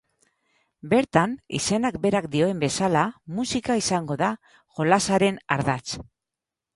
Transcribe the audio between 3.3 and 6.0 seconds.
musika izango da jolasaren ardatz.